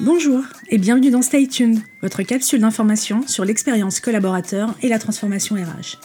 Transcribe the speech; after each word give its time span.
Bonjour 0.00 0.44
et 0.70 0.78
bienvenue 0.78 1.10
dans 1.10 1.22
Stay 1.22 1.48
Tuned, 1.48 1.80
votre 2.02 2.22
capsule 2.22 2.60
d'information 2.60 3.26
sur 3.26 3.44
l'expérience 3.44 3.98
collaborateur 3.98 4.76
et 4.80 4.88
la 4.88 5.00
transformation 5.00 5.56
RH. 5.56 5.98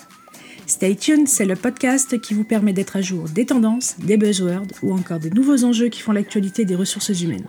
Stay 0.66 0.96
Tuned, 0.96 1.28
c'est 1.28 1.46
le 1.46 1.56
podcast 1.56 2.20
qui 2.20 2.34
vous 2.34 2.44
permet 2.44 2.74
d'être 2.74 2.96
à 2.96 3.02
jour 3.02 3.26
des 3.30 3.46
tendances, 3.46 3.98
des 4.00 4.18
buzzwords 4.18 4.66
ou 4.82 4.94
encore 4.94 5.20
des 5.20 5.30
nouveaux 5.30 5.64
enjeux 5.64 5.90
qui 5.90 6.02
font 6.02 6.12
l'actualité 6.12 6.66
des 6.66 6.74
ressources 6.74 7.22
humaines. 7.22 7.46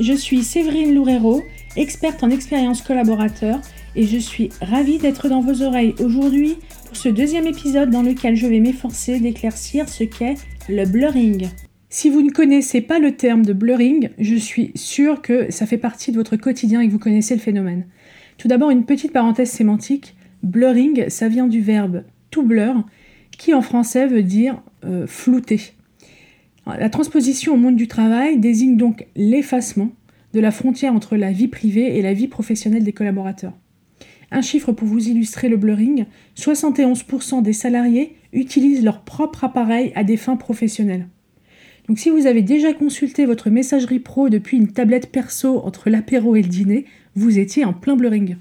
Je 0.00 0.12
suis 0.12 0.42
Séverine 0.42 0.92
Loureiro, 0.92 1.44
experte 1.76 2.24
en 2.24 2.30
expérience 2.30 2.82
collaborateur 2.82 3.60
et 3.94 4.08
je 4.08 4.18
suis 4.18 4.48
ravie 4.60 4.98
d'être 4.98 5.28
dans 5.28 5.40
vos 5.40 5.62
oreilles 5.62 5.94
aujourd'hui 6.00 6.56
pour 6.86 6.96
ce 6.96 7.10
deuxième 7.10 7.46
épisode 7.46 7.90
dans 7.90 8.02
lequel 8.02 8.34
je 8.34 8.48
vais 8.48 8.58
m'efforcer 8.58 9.20
d'éclaircir 9.20 9.88
ce 9.88 10.02
qu'est 10.02 10.34
le 10.68 10.84
blurring. 10.84 11.48
Si 11.96 12.10
vous 12.10 12.22
ne 12.22 12.30
connaissez 12.32 12.80
pas 12.80 12.98
le 12.98 13.12
terme 13.12 13.44
de 13.44 13.52
blurring, 13.52 14.10
je 14.18 14.34
suis 14.34 14.72
sûre 14.74 15.22
que 15.22 15.52
ça 15.52 15.64
fait 15.64 15.78
partie 15.78 16.10
de 16.10 16.16
votre 16.16 16.34
quotidien 16.34 16.80
et 16.80 16.88
que 16.88 16.92
vous 16.92 16.98
connaissez 16.98 17.36
le 17.36 17.40
phénomène. 17.40 17.86
Tout 18.36 18.48
d'abord, 18.48 18.70
une 18.70 18.84
petite 18.84 19.12
parenthèse 19.12 19.52
sémantique. 19.52 20.16
Blurring, 20.42 21.08
ça 21.08 21.28
vient 21.28 21.46
du 21.46 21.60
verbe 21.60 22.02
to 22.32 22.42
blur, 22.42 22.84
qui 23.38 23.54
en 23.54 23.62
français 23.62 24.08
veut 24.08 24.24
dire 24.24 24.60
euh, 24.84 25.06
flouter. 25.06 25.60
La 26.66 26.90
transposition 26.90 27.54
au 27.54 27.58
monde 27.58 27.76
du 27.76 27.86
travail 27.86 28.40
désigne 28.40 28.76
donc 28.76 29.06
l'effacement 29.14 29.92
de 30.32 30.40
la 30.40 30.50
frontière 30.50 30.94
entre 30.94 31.14
la 31.14 31.30
vie 31.30 31.46
privée 31.46 31.96
et 31.96 32.02
la 32.02 32.12
vie 32.12 32.26
professionnelle 32.26 32.82
des 32.82 32.92
collaborateurs. 32.92 33.56
Un 34.32 34.42
chiffre 34.42 34.72
pour 34.72 34.88
vous 34.88 35.08
illustrer 35.08 35.48
le 35.48 35.58
blurring, 35.58 36.06
71% 36.36 37.40
des 37.40 37.52
salariés 37.52 38.16
utilisent 38.32 38.82
leur 38.82 39.02
propre 39.02 39.44
appareil 39.44 39.92
à 39.94 40.02
des 40.02 40.16
fins 40.16 40.36
professionnelles. 40.36 41.06
Donc 41.86 41.98
si 41.98 42.08
vous 42.08 42.26
avez 42.26 42.40
déjà 42.40 42.72
consulté 42.72 43.26
votre 43.26 43.50
messagerie 43.50 43.98
pro 43.98 44.30
depuis 44.30 44.56
une 44.56 44.72
tablette 44.72 45.12
perso 45.12 45.60
entre 45.64 45.90
l'apéro 45.90 46.34
et 46.34 46.40
le 46.40 46.48
dîner, 46.48 46.86
vous 47.14 47.38
étiez 47.38 47.66
en 47.66 47.74
plein 47.74 47.94
blurring. 47.94 48.36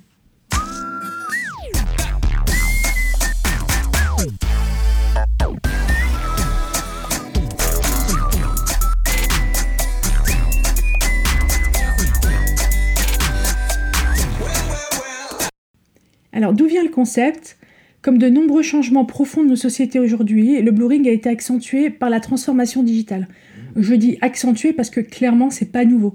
Alors 16.32 16.54
d'où 16.54 16.66
vient 16.66 16.84
le 16.84 16.90
concept? 16.90 17.58
Comme 18.04 18.18
de 18.18 18.28
nombreux 18.30 18.62
changements 18.62 19.06
profonds 19.06 19.44
de 19.44 19.50
nos 19.50 19.56
sociétés 19.56 19.98
aujourd'hui, 19.98 20.62
le 20.62 20.72
blurring 20.72 21.08
a 21.08 21.12
été 21.12 21.30
accentué 21.30 21.90
par 21.90 22.10
la 22.10 22.20
transformation 22.20 22.84
digitale. 22.84 23.30
Je 23.78 23.96
dis 23.96 24.18
accentué 24.20 24.74
parce 24.74 24.90
que 24.90 25.00
clairement, 25.00 25.50
c'est 25.50 25.72
pas 25.72 25.86
nouveau. 25.86 26.14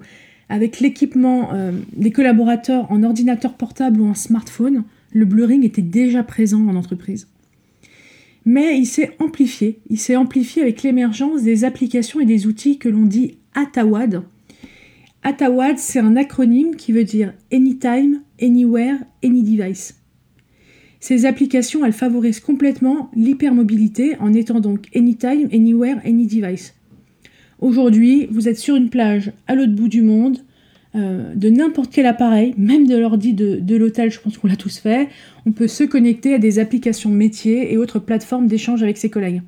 Avec 0.50 0.80
l'équipement 0.80 1.55
euh, 1.55 1.72
des 1.97 2.11
collaborateurs 2.11 2.92
en 2.92 3.03
ordinateur 3.03 3.55
portable 3.55 4.03
ou 4.03 4.06
en 4.06 4.14
smartphone, 4.14 4.84
le 5.12 5.25
blurring 5.25 5.64
était 5.64 5.83
déjà 5.83 6.22
présent 6.22 6.61
en 6.69 6.77
entreprise. 6.77 7.27
Mais 8.45 8.78
il 8.78 8.86
s'est 8.86 9.17
amplifié. 9.19 9.80
Il 9.89 9.98
s'est 9.98 10.17
amplifié 10.17 10.61
avec 10.61 10.83
l'émergence 10.83 11.42
des 11.42 11.64
applications 11.64 12.20
et 12.20 12.27
des 12.27 12.47
outils 12.47 12.78
que 12.78 12.91
l'on 12.91 13.06
dit 13.06 13.39
ATAWAD. 13.55 14.23
ATAWAD, 15.23 15.78
c'est 15.78 16.00
un 16.00 16.17
acronyme 16.17 16.77
qui 16.77 16.92
veut 16.92 17.05
dire 17.05 17.33
Anytime, 17.50 18.20
Anywhere, 18.41 18.97
Any 19.25 19.42
Device. 19.42 19.98
Ces 21.01 21.27
applications, 21.27 21.85
elles 21.85 21.92
favorisent 21.92 22.41
complètement 22.41 23.11
l'hypermobilité 23.14 24.17
en 24.19 24.33
étant 24.33 24.61
donc 24.61 24.86
anytime, 24.97 25.48
anywhere, 25.53 25.98
any 26.05 26.27
device. 26.27 26.75
Aujourd'hui, 27.61 28.27
vous 28.31 28.48
êtes 28.48 28.59
sur 28.59 28.77
une 28.77 28.91
plage 28.91 29.33
à 29.47 29.55
l'autre 29.55 29.73
bout 29.73 29.89
du 29.89 30.03
monde, 30.03 30.39
euh, 30.95 31.35
de 31.35 31.51
n'importe 31.51 31.92
quel 31.92 32.07
appareil, 32.07 32.55
même 32.57 32.87
de 32.87 32.97
l'ordi 32.97 33.33
de, 33.35 33.77
l'hôtel, 33.77 34.11
je 34.11 34.20
pense 34.20 34.39
qu'on 34.39 34.48
l'a 34.48 34.57
tous 34.57 34.79
fait, 34.79 35.08
on 35.47 35.53
peut 35.53 35.69
se 35.69 35.85
connecter 35.85 36.35
à 36.35 36.39
des 36.39 36.58
applications 36.58 37.11
métiers 37.11 37.73
et 37.73 37.77
autres 37.77 37.98
plateformes 37.98 38.47
d'échange 38.47 38.83
avec 38.83 38.97
ses 38.97 39.11
collègues. 39.11 39.42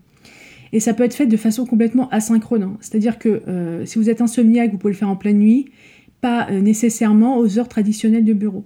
Et 0.73 0.81
ça 0.81 0.95
peut 0.95 1.03
être 1.03 1.15
fait 1.15 1.27
de 1.27 1.37
façon 1.37 1.67
complètement 1.67 2.09
asynchrone. 2.11 2.63
Hein. 2.63 2.77
C'est-à-dire 2.81 3.19
que 3.19 3.43
euh, 3.49 3.85
si 3.87 3.99
vous 3.99 4.09
êtes 4.09 4.21
insomniaque, 4.21 4.71
vous 4.71 4.79
pouvez 4.79 4.93
le 4.93 4.99
faire 4.99 5.09
en 5.09 5.17
pleine 5.17 5.39
nuit, 5.39 5.67
pas 6.21 6.49
euh, 6.51 6.61
nécessairement 6.61 7.39
aux 7.39 7.59
heures 7.59 7.69
traditionnelles 7.69 8.25
de 8.25 8.35
bureau. 8.35 8.65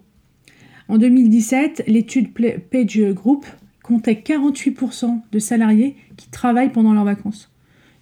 En 0.89 0.99
2017, 0.99 1.85
l'étude 1.87 2.29
Page 2.33 3.01
Group 3.13 3.47
comptait 3.83 4.15
48% 4.25 5.21
de 5.31 5.39
salariés 5.39 5.97
qui 6.17 6.29
travaillent 6.29 6.73
pendant 6.73 6.93
leurs 6.93 7.05
vacances. 7.05 7.51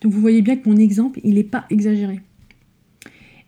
Donc 0.00 0.12
vous 0.12 0.20
voyez 0.20 0.42
bien 0.42 0.56
que 0.56 0.68
mon 0.68 0.76
exemple, 0.76 1.20
il 1.22 1.34
n'est 1.34 1.44
pas 1.44 1.64
exagéré. 1.70 2.20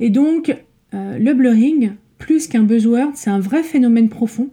Et 0.00 0.10
donc, 0.10 0.54
euh, 0.94 1.18
le 1.18 1.34
blurring, 1.34 1.92
plus 2.18 2.46
qu'un 2.46 2.62
buzzword, 2.62 3.12
c'est 3.14 3.30
un 3.30 3.40
vrai 3.40 3.62
phénomène 3.62 4.08
profond, 4.08 4.50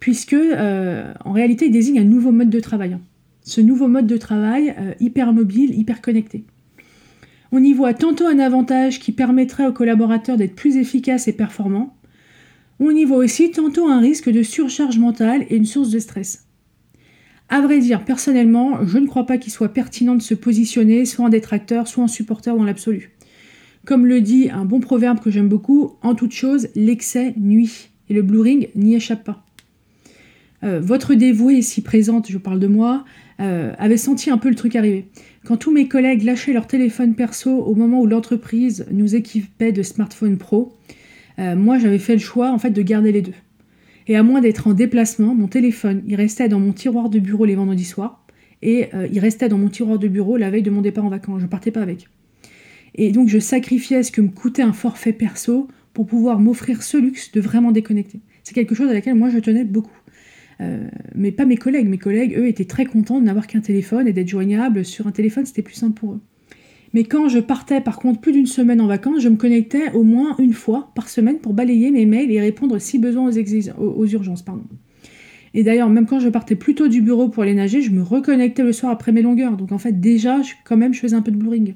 puisque 0.00 0.34
euh, 0.34 1.12
en 1.24 1.32
réalité, 1.32 1.66
il 1.66 1.72
désigne 1.72 2.00
un 2.00 2.04
nouveau 2.04 2.32
mode 2.32 2.50
de 2.50 2.60
travail. 2.60 2.98
Ce 3.42 3.60
nouveau 3.60 3.88
mode 3.88 4.06
de 4.06 4.16
travail 4.16 4.74
euh, 4.78 4.92
hyper 5.00 5.32
mobile, 5.32 5.78
hyper 5.78 6.00
connecté. 6.00 6.44
On 7.52 7.62
y 7.62 7.72
voit 7.72 7.94
tantôt 7.94 8.26
un 8.26 8.40
avantage 8.40 8.98
qui 8.98 9.12
permettrait 9.12 9.66
aux 9.66 9.72
collaborateurs 9.72 10.36
d'être 10.36 10.56
plus 10.56 10.76
efficaces 10.76 11.28
et 11.28 11.32
performants, 11.32 11.95
on 12.78 12.90
y 12.90 13.04
voit 13.04 13.18
aussi 13.18 13.50
tantôt 13.50 13.88
un 13.88 14.00
risque 14.00 14.30
de 14.30 14.42
surcharge 14.42 14.98
mentale 14.98 15.46
et 15.48 15.56
une 15.56 15.64
source 15.64 15.90
de 15.90 15.98
stress. 15.98 16.46
À 17.48 17.60
vrai 17.60 17.78
dire, 17.78 18.04
personnellement, 18.04 18.84
je 18.84 18.98
ne 18.98 19.06
crois 19.06 19.24
pas 19.24 19.38
qu'il 19.38 19.52
soit 19.52 19.68
pertinent 19.68 20.16
de 20.16 20.22
se 20.22 20.34
positionner 20.34 21.04
soit 21.04 21.26
en 21.26 21.28
détracteur, 21.28 21.86
soit 21.86 22.04
en 22.04 22.08
supporter 22.08 22.50
en 22.50 22.64
l'absolu. 22.64 23.12
Comme 23.84 24.04
le 24.04 24.20
dit 24.20 24.50
un 24.50 24.64
bon 24.64 24.80
proverbe 24.80 25.20
que 25.20 25.30
j'aime 25.30 25.48
beaucoup, 25.48 25.92
en 26.02 26.16
toute 26.16 26.32
chose, 26.32 26.68
l'excès 26.74 27.34
nuit. 27.36 27.90
Et 28.08 28.14
le 28.14 28.22
blurring 28.22 28.68
n'y 28.74 28.96
échappe 28.96 29.24
pas. 29.24 29.44
Euh, 30.64 30.80
votre 30.80 31.14
dévouée 31.14 31.54
ici 31.54 31.82
présente, 31.82 32.28
je 32.28 32.38
parle 32.38 32.58
de 32.58 32.66
moi, 32.66 33.04
euh, 33.40 33.72
avait 33.78 33.96
senti 33.96 34.30
un 34.30 34.38
peu 34.38 34.48
le 34.48 34.54
truc 34.56 34.74
arriver. 34.74 35.06
Quand 35.44 35.56
tous 35.56 35.70
mes 35.70 35.86
collègues 35.86 36.24
lâchaient 36.24 36.52
leur 36.52 36.66
téléphone 36.66 37.14
perso 37.14 37.50
au 37.50 37.74
moment 37.74 38.00
où 38.00 38.06
l'entreprise 38.06 38.86
nous 38.90 39.14
équipait 39.14 39.72
de 39.72 39.82
smartphones 39.82 40.38
pro, 40.38 40.72
euh, 41.38 41.56
moi 41.56 41.78
j'avais 41.78 41.98
fait 41.98 42.14
le 42.14 42.20
choix 42.20 42.50
en 42.50 42.58
fait 42.58 42.70
de 42.70 42.82
garder 42.82 43.12
les 43.12 43.22
deux. 43.22 43.34
Et 44.08 44.16
à 44.16 44.22
moins 44.22 44.40
d'être 44.40 44.68
en 44.68 44.74
déplacement, 44.74 45.34
mon 45.34 45.48
téléphone, 45.48 46.02
il 46.06 46.14
restait 46.14 46.48
dans 46.48 46.60
mon 46.60 46.72
tiroir 46.72 47.10
de 47.10 47.18
bureau 47.18 47.44
les 47.44 47.56
vendredis 47.56 47.84
soirs 47.84 48.24
et 48.62 48.88
euh, 48.94 49.08
il 49.12 49.18
restait 49.18 49.48
dans 49.48 49.58
mon 49.58 49.68
tiroir 49.68 49.98
de 49.98 50.08
bureau 50.08 50.36
la 50.36 50.50
veille 50.50 50.62
de 50.62 50.70
mon 50.70 50.80
départ 50.80 51.04
en 51.04 51.08
vacances. 51.08 51.40
Je 51.40 51.46
partais 51.46 51.70
pas 51.70 51.82
avec. 51.82 52.08
Et 52.94 53.12
donc 53.12 53.28
je 53.28 53.38
sacrifiais 53.38 54.02
ce 54.02 54.12
que 54.12 54.20
me 54.20 54.28
coûtait 54.28 54.62
un 54.62 54.72
forfait 54.72 55.12
perso 55.12 55.68
pour 55.92 56.06
pouvoir 56.06 56.38
m'offrir 56.38 56.82
ce 56.82 56.96
luxe 56.96 57.32
de 57.32 57.40
vraiment 57.40 57.72
déconnecter. 57.72 58.20
C'est 58.44 58.54
quelque 58.54 58.74
chose 58.74 58.90
à 58.90 58.92
laquelle 58.92 59.14
moi 59.14 59.30
je 59.30 59.38
tenais 59.38 59.64
beaucoup. 59.64 59.98
Euh, 60.60 60.88
mais 61.14 61.32
pas 61.32 61.44
mes 61.44 61.56
collègues. 61.56 61.88
Mes 61.88 61.98
collègues, 61.98 62.34
eux, 62.36 62.46
étaient 62.46 62.64
très 62.64 62.86
contents 62.86 63.20
de 63.20 63.24
n'avoir 63.24 63.46
qu'un 63.46 63.60
téléphone 63.60 64.08
et 64.08 64.12
d'être 64.12 64.28
joignables 64.28 64.84
sur 64.84 65.06
un 65.06 65.12
téléphone, 65.12 65.44
c'était 65.46 65.62
plus 65.62 65.74
simple 65.74 65.98
pour 65.98 66.14
eux. 66.14 66.20
Mais 66.96 67.04
quand 67.04 67.28
je 67.28 67.40
partais 67.40 67.82
par 67.82 67.98
contre 67.98 68.22
plus 68.22 68.32
d'une 68.32 68.46
semaine 68.46 68.80
en 68.80 68.86
vacances, 68.86 69.20
je 69.20 69.28
me 69.28 69.36
connectais 69.36 69.92
au 69.92 70.02
moins 70.02 70.34
une 70.38 70.54
fois 70.54 70.92
par 70.94 71.10
semaine 71.10 71.40
pour 71.40 71.52
balayer 71.52 71.90
mes 71.90 72.06
mails 72.06 72.32
et 72.32 72.40
répondre 72.40 72.78
si 72.78 72.98
besoin 72.98 73.28
aux, 73.28 74.06
urgences. 74.06 74.44
Et 75.52 75.62
d'ailleurs, 75.62 75.90
même 75.90 76.06
quand 76.06 76.20
je 76.20 76.30
partais 76.30 76.54
plus 76.54 76.74
tôt 76.74 76.88
du 76.88 77.02
bureau 77.02 77.28
pour 77.28 77.42
aller 77.42 77.52
nager, 77.52 77.82
je 77.82 77.90
me 77.90 78.02
reconnectais 78.02 78.62
le 78.62 78.72
soir 78.72 78.92
après 78.92 79.12
mes 79.12 79.20
longueurs. 79.20 79.58
Donc 79.58 79.72
en 79.72 79.78
fait, 79.78 80.00
déjà, 80.00 80.40
quand 80.64 80.78
même, 80.78 80.94
je 80.94 81.00
faisais 81.00 81.14
un 81.14 81.20
peu 81.20 81.30
de 81.30 81.36
blurring. 81.36 81.74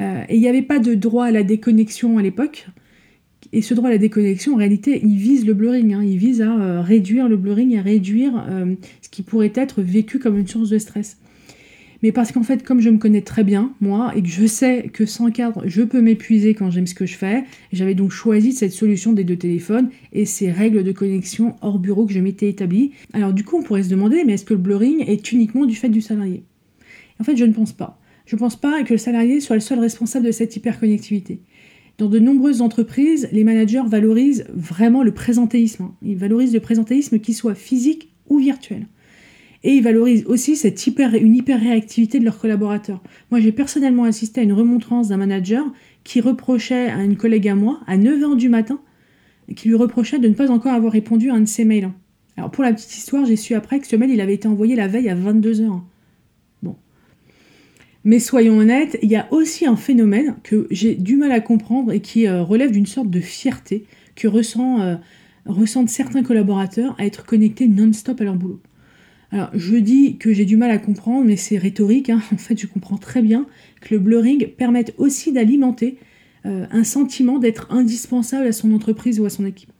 Euh, 0.00 0.24
et 0.28 0.34
il 0.34 0.40
n'y 0.40 0.48
avait 0.48 0.62
pas 0.62 0.80
de 0.80 0.94
droit 0.94 1.26
à 1.26 1.30
la 1.30 1.44
déconnexion 1.44 2.18
à 2.18 2.22
l'époque. 2.22 2.66
Et 3.52 3.62
ce 3.62 3.72
droit 3.72 3.88
à 3.88 3.92
la 3.92 3.98
déconnexion, 3.98 4.54
en 4.54 4.56
réalité, 4.56 5.00
il 5.04 5.14
vise 5.14 5.46
le 5.46 5.54
blurring. 5.54 5.94
Hein. 5.94 6.02
Il 6.02 6.18
vise 6.18 6.42
à 6.42 6.52
euh, 6.52 6.80
réduire 6.80 7.28
le 7.28 7.36
blurring, 7.36 7.78
à 7.78 7.82
réduire 7.82 8.44
euh, 8.50 8.74
ce 9.00 9.08
qui 9.08 9.22
pourrait 9.22 9.52
être 9.54 9.80
vécu 9.80 10.18
comme 10.18 10.36
une 10.36 10.48
source 10.48 10.70
de 10.70 10.78
stress 10.78 11.18
mais 12.04 12.12
parce 12.12 12.32
qu'en 12.32 12.42
fait, 12.42 12.62
comme 12.62 12.82
je 12.82 12.90
me 12.90 12.98
connais 12.98 13.22
très 13.22 13.44
bien, 13.44 13.72
moi, 13.80 14.12
et 14.14 14.20
que 14.20 14.28
je 14.28 14.44
sais 14.44 14.90
que 14.92 15.06
sans 15.06 15.30
cadre, 15.30 15.62
je 15.64 15.80
peux 15.80 16.02
m'épuiser 16.02 16.52
quand 16.52 16.70
j'aime 16.70 16.86
ce 16.86 16.94
que 16.94 17.06
je 17.06 17.16
fais, 17.16 17.44
j'avais 17.72 17.94
donc 17.94 18.10
choisi 18.10 18.52
cette 18.52 18.72
solution 18.72 19.14
des 19.14 19.24
deux 19.24 19.38
téléphones 19.38 19.88
et 20.12 20.26
ces 20.26 20.50
règles 20.50 20.84
de 20.84 20.92
connexion 20.92 21.56
hors 21.62 21.78
bureau 21.78 22.04
que 22.04 22.12
je 22.12 22.20
m'étais 22.20 22.50
établie. 22.50 22.92
Alors 23.14 23.32
du 23.32 23.42
coup, 23.42 23.56
on 23.56 23.62
pourrait 23.62 23.84
se 23.84 23.88
demander, 23.88 24.22
mais 24.26 24.34
est-ce 24.34 24.44
que 24.44 24.52
le 24.52 24.60
blurring 24.60 25.02
est 25.08 25.32
uniquement 25.32 25.64
du 25.64 25.74
fait 25.76 25.88
du 25.88 26.02
salarié? 26.02 26.44
En 27.20 27.24
fait, 27.24 27.38
je 27.38 27.44
ne 27.46 27.54
pense 27.54 27.72
pas. 27.72 27.98
Je 28.26 28.36
ne 28.36 28.38
pense 28.38 28.56
pas 28.56 28.82
que 28.82 28.92
le 28.92 28.98
salarié 28.98 29.40
soit 29.40 29.56
le 29.56 29.60
seul 29.60 29.78
responsable 29.78 30.26
de 30.26 30.32
cette 30.32 30.54
hyperconnectivité. 30.56 31.40
Dans 31.96 32.10
de 32.10 32.18
nombreuses 32.18 32.60
entreprises, 32.60 33.30
les 33.32 33.44
managers 33.44 33.84
valorisent 33.86 34.44
vraiment 34.52 35.02
le 35.02 35.14
présentéisme. 35.14 35.92
Ils 36.02 36.18
valorisent 36.18 36.52
le 36.52 36.60
présentéisme 36.60 37.18
qui 37.18 37.32
soit 37.32 37.54
physique 37.54 38.10
ou 38.28 38.40
virtuel. 38.40 38.88
Et 39.64 39.72
ils 39.72 39.82
valorisent 39.82 40.26
aussi 40.26 40.56
cette 40.56 40.86
une 40.86 41.34
hyper 41.34 41.58
réactivité 41.58 42.18
de 42.18 42.24
leurs 42.24 42.38
collaborateurs. 42.38 43.02
Moi, 43.30 43.40
j'ai 43.40 43.50
personnellement 43.50 44.04
assisté 44.04 44.42
à 44.42 44.44
une 44.44 44.52
remontrance 44.52 45.08
d'un 45.08 45.16
manager 45.16 45.64
qui 46.04 46.20
reprochait 46.20 46.90
à 46.90 47.02
une 47.02 47.16
collègue 47.16 47.48
à 47.48 47.54
moi, 47.54 47.80
à 47.86 47.96
9h 47.96 48.36
du 48.36 48.50
matin, 48.50 48.78
qui 49.56 49.68
lui 49.68 49.74
reprochait 49.74 50.18
de 50.18 50.28
ne 50.28 50.34
pas 50.34 50.50
encore 50.50 50.74
avoir 50.74 50.92
répondu 50.92 51.30
à 51.30 51.34
un 51.34 51.40
de 51.40 51.46
ses 51.46 51.64
mails. 51.64 51.90
Alors, 52.36 52.50
pour 52.50 52.62
la 52.62 52.74
petite 52.74 52.94
histoire, 52.94 53.24
j'ai 53.24 53.36
su 53.36 53.54
après 53.54 53.80
que 53.80 53.86
ce 53.86 53.96
mail, 53.96 54.10
il 54.10 54.20
avait 54.20 54.34
été 54.34 54.46
envoyé 54.48 54.76
la 54.76 54.86
veille 54.86 55.08
à 55.08 55.16
22h. 55.16 55.80
Bon. 56.62 56.76
Mais 58.04 58.18
soyons 58.18 58.58
honnêtes, 58.58 58.98
il 59.02 59.10
y 59.10 59.16
a 59.16 59.32
aussi 59.32 59.64
un 59.64 59.76
phénomène 59.76 60.36
que 60.42 60.66
j'ai 60.70 60.94
du 60.94 61.16
mal 61.16 61.32
à 61.32 61.40
comprendre 61.40 61.90
et 61.90 62.00
qui 62.00 62.26
euh, 62.26 62.42
relève 62.42 62.70
d'une 62.70 62.86
sorte 62.86 63.08
de 63.08 63.20
fierté 63.20 63.86
que 64.14 64.28
ressent, 64.28 64.82
euh, 64.82 64.96
ressentent 65.46 65.88
certains 65.88 66.22
collaborateurs 66.22 66.94
à 66.98 67.06
être 67.06 67.24
connectés 67.24 67.66
non-stop 67.66 68.20
à 68.20 68.24
leur 68.24 68.34
boulot. 68.34 68.60
Alors, 69.34 69.50
je 69.52 69.74
dis 69.74 70.16
que 70.16 70.32
j'ai 70.32 70.44
du 70.44 70.56
mal 70.56 70.70
à 70.70 70.78
comprendre, 70.78 71.24
mais 71.26 71.34
c'est 71.36 71.58
rhétorique. 71.58 72.08
Hein. 72.08 72.22
En 72.32 72.36
fait, 72.36 72.56
je 72.56 72.68
comprends 72.68 72.98
très 72.98 73.20
bien 73.20 73.48
que 73.80 73.92
le 73.92 73.98
blurring 73.98 74.46
permette 74.46 74.94
aussi 74.96 75.32
d'alimenter 75.32 75.98
euh, 76.46 76.66
un 76.70 76.84
sentiment 76.84 77.40
d'être 77.40 77.66
indispensable 77.72 78.46
à 78.46 78.52
son 78.52 78.72
entreprise 78.72 79.18
ou 79.18 79.24
à 79.24 79.30
son 79.30 79.44
équipe. 79.44 79.72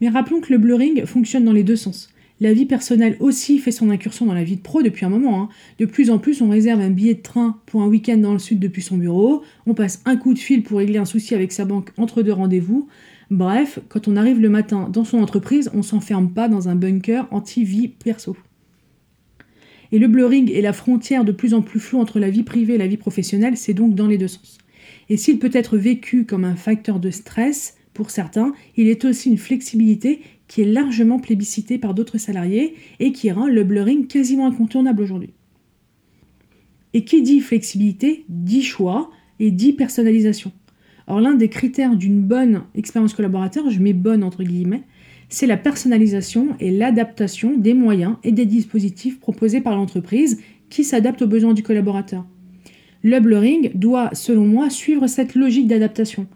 Mais 0.00 0.08
rappelons 0.08 0.40
que 0.40 0.50
le 0.50 0.58
blurring 0.58 1.04
fonctionne 1.04 1.44
dans 1.44 1.52
les 1.52 1.62
deux 1.62 1.76
sens. 1.76 2.08
La 2.40 2.54
vie 2.54 2.64
personnelle 2.64 3.18
aussi 3.20 3.58
fait 3.58 3.70
son 3.70 3.90
incursion 3.90 4.24
dans 4.24 4.32
la 4.32 4.44
vie 4.44 4.56
de 4.56 4.62
pro 4.62 4.82
depuis 4.82 5.04
un 5.04 5.10
moment. 5.10 5.42
Hein. 5.42 5.48
De 5.78 5.84
plus 5.84 6.08
en 6.08 6.18
plus, 6.18 6.40
on 6.40 6.48
réserve 6.48 6.80
un 6.80 6.88
billet 6.88 7.12
de 7.12 7.20
train 7.20 7.60
pour 7.66 7.82
un 7.82 7.86
week-end 7.86 8.16
dans 8.16 8.32
le 8.32 8.38
sud 8.38 8.60
depuis 8.60 8.80
son 8.80 8.96
bureau, 8.96 9.42
on 9.66 9.74
passe 9.74 10.00
un 10.06 10.16
coup 10.16 10.32
de 10.32 10.38
fil 10.38 10.62
pour 10.62 10.78
régler 10.78 10.98
un 10.98 11.04
souci 11.04 11.34
avec 11.34 11.52
sa 11.52 11.66
banque 11.66 11.90
entre 11.98 12.22
deux 12.22 12.32
rendez-vous. 12.32 12.88
Bref, 13.30 13.78
quand 13.88 14.08
on 14.08 14.16
arrive 14.16 14.40
le 14.40 14.48
matin 14.48 14.88
dans 14.92 15.04
son 15.04 15.18
entreprise, 15.18 15.70
on 15.72 15.82
s'enferme 15.82 16.32
pas 16.32 16.48
dans 16.48 16.68
un 16.68 16.74
bunker 16.74 17.28
anti-vie 17.30 17.88
perso. 17.88 18.36
Et 19.92 19.98
le 19.98 20.08
blurring 20.08 20.50
et 20.50 20.60
la 20.60 20.72
frontière 20.72 21.24
de 21.24 21.32
plus 21.32 21.54
en 21.54 21.62
plus 21.62 21.78
floue 21.78 22.00
entre 22.00 22.18
la 22.18 22.30
vie 22.30 22.42
privée 22.42 22.74
et 22.74 22.78
la 22.78 22.88
vie 22.88 22.96
professionnelle, 22.96 23.56
c'est 23.56 23.74
donc 23.74 23.94
dans 23.94 24.08
les 24.08 24.18
deux 24.18 24.28
sens. 24.28 24.58
Et 25.08 25.16
s'il 25.16 25.38
peut 25.38 25.50
être 25.52 25.76
vécu 25.76 26.24
comme 26.24 26.44
un 26.44 26.56
facteur 26.56 26.98
de 26.98 27.10
stress 27.10 27.76
pour 27.94 28.10
certains, 28.10 28.52
il 28.76 28.88
est 28.88 29.04
aussi 29.04 29.30
une 29.30 29.38
flexibilité 29.38 30.20
qui 30.48 30.62
est 30.62 30.66
largement 30.66 31.20
plébiscité 31.20 31.78
par 31.78 31.94
d'autres 31.94 32.18
salariés 32.18 32.74
et 32.98 33.12
qui 33.12 33.30
rend 33.30 33.46
le 33.46 33.62
blurring 33.62 34.06
quasiment 34.08 34.46
incontournable 34.46 35.02
aujourd'hui. 35.02 35.30
Et 36.94 37.04
qui 37.04 37.22
dit 37.22 37.40
flexibilité 37.40 38.24
dit 38.28 38.62
choix 38.62 39.10
et 39.38 39.52
dit 39.52 39.72
personnalisation. 39.72 40.52
Or 41.10 41.20
l'un 41.20 41.34
des 41.34 41.48
critères 41.48 41.96
d'une 41.96 42.22
bonne 42.22 42.62
expérience 42.76 43.14
collaborateur, 43.14 43.68
je 43.68 43.80
mets 43.80 43.92
bonne 43.92 44.22
entre 44.22 44.44
guillemets, 44.44 44.84
c'est 45.28 45.48
la 45.48 45.56
personnalisation 45.56 46.50
et 46.60 46.70
l'adaptation 46.70 47.56
des 47.56 47.74
moyens 47.74 48.14
et 48.22 48.30
des 48.30 48.46
dispositifs 48.46 49.18
proposés 49.18 49.60
par 49.60 49.74
l'entreprise 49.74 50.40
qui 50.68 50.84
s'adaptent 50.84 51.22
aux 51.22 51.26
besoins 51.26 51.52
du 51.52 51.64
collaborateur. 51.64 52.24
Le 53.02 53.18
blurring 53.18 53.72
doit, 53.74 54.10
selon 54.12 54.46
moi, 54.46 54.70
suivre 54.70 55.08
cette 55.08 55.34
logique 55.34 55.66
d'adaptation. 55.66 56.28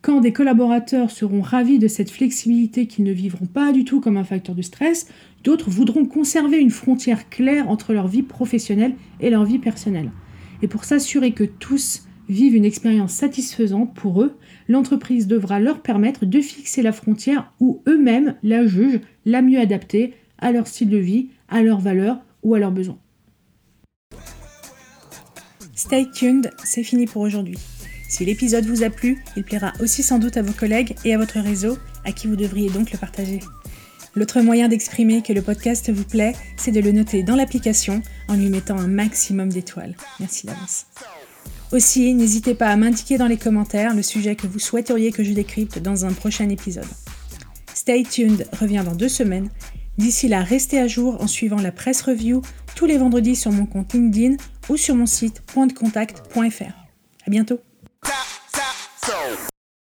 Quand 0.00 0.20
des 0.20 0.32
collaborateurs 0.32 1.10
seront 1.10 1.40
ravis 1.40 1.80
de 1.80 1.88
cette 1.88 2.12
flexibilité 2.12 2.86
qu'ils 2.86 3.06
ne 3.06 3.12
vivront 3.12 3.46
pas 3.46 3.72
du 3.72 3.84
tout 3.84 4.00
comme 4.00 4.16
un 4.16 4.22
facteur 4.22 4.54
de 4.54 4.62
stress, 4.62 5.08
d'autres 5.42 5.70
voudront 5.70 6.04
conserver 6.04 6.58
une 6.58 6.70
frontière 6.70 7.30
claire 7.30 7.68
entre 7.68 7.92
leur 7.92 8.06
vie 8.06 8.22
professionnelle 8.22 8.94
et 9.18 9.28
leur 9.28 9.44
vie 9.44 9.58
personnelle. 9.58 10.12
Et 10.62 10.68
pour 10.68 10.84
s'assurer 10.84 11.32
que 11.32 11.42
tous 11.42 12.04
vivent 12.30 12.54
une 12.54 12.64
expérience 12.64 13.12
satisfaisante 13.12 13.94
pour 13.94 14.22
eux, 14.22 14.36
l'entreprise 14.68 15.26
devra 15.26 15.60
leur 15.60 15.82
permettre 15.82 16.24
de 16.24 16.40
fixer 16.40 16.80
la 16.82 16.92
frontière 16.92 17.52
où 17.60 17.82
eux-mêmes 17.86 18.36
la 18.42 18.66
jugent 18.66 19.00
la 19.26 19.42
mieux 19.42 19.60
adaptée 19.60 20.14
à 20.38 20.52
leur 20.52 20.66
style 20.66 20.88
de 20.88 20.96
vie, 20.96 21.28
à 21.48 21.62
leurs 21.62 21.80
valeurs 21.80 22.20
ou 22.42 22.54
à 22.54 22.58
leurs 22.58 22.72
besoins. 22.72 22.98
Stay 25.74 26.06
tuned, 26.12 26.50
c'est 26.64 26.82
fini 26.82 27.06
pour 27.06 27.22
aujourd'hui. 27.22 27.58
Si 28.08 28.24
l'épisode 28.24 28.66
vous 28.66 28.82
a 28.82 28.90
plu, 28.90 29.22
il 29.36 29.44
plaira 29.44 29.72
aussi 29.80 30.02
sans 30.02 30.18
doute 30.18 30.36
à 30.36 30.42
vos 30.42 30.52
collègues 30.52 30.94
et 31.04 31.14
à 31.14 31.18
votre 31.18 31.38
réseau, 31.38 31.78
à 32.04 32.12
qui 32.12 32.26
vous 32.26 32.36
devriez 32.36 32.68
donc 32.70 32.92
le 32.92 32.98
partager. 32.98 33.40
L'autre 34.14 34.40
moyen 34.40 34.68
d'exprimer 34.68 35.22
que 35.22 35.32
le 35.32 35.42
podcast 35.42 35.90
vous 35.90 36.04
plaît, 36.04 36.34
c'est 36.56 36.72
de 36.72 36.80
le 36.80 36.90
noter 36.90 37.22
dans 37.22 37.36
l'application 37.36 38.02
en 38.28 38.34
lui 38.34 38.50
mettant 38.50 38.78
un 38.78 38.88
maximum 38.88 39.48
d'étoiles. 39.48 39.94
Merci 40.18 40.46
d'avance. 40.46 40.86
Aussi, 41.72 42.14
n'hésitez 42.14 42.54
pas 42.54 42.68
à 42.68 42.76
m'indiquer 42.76 43.16
dans 43.16 43.28
les 43.28 43.36
commentaires 43.36 43.94
le 43.94 44.02
sujet 44.02 44.34
que 44.34 44.48
vous 44.48 44.58
souhaiteriez 44.58 45.12
que 45.12 45.22
je 45.22 45.32
décrypte 45.32 45.78
dans 45.78 46.04
un 46.04 46.12
prochain 46.12 46.48
épisode. 46.48 46.88
Stay 47.74 48.02
tuned 48.02 48.46
revient 48.58 48.82
dans 48.84 48.94
deux 48.94 49.08
semaines. 49.08 49.50
D'ici 49.96 50.26
là, 50.26 50.42
restez 50.42 50.80
à 50.80 50.88
jour 50.88 51.20
en 51.20 51.28
suivant 51.28 51.60
la 51.60 51.70
presse 51.70 52.02
review 52.02 52.42
tous 52.74 52.86
les 52.86 52.98
vendredis 52.98 53.36
sur 53.36 53.52
mon 53.52 53.66
compte 53.66 53.92
LinkedIn 53.92 54.36
ou 54.68 54.76
sur 54.76 54.96
mon 54.96 55.06
site 55.06 55.42
pointdecontact.fr. 55.42 56.62
À 57.26 57.30
bientôt! 57.30 57.60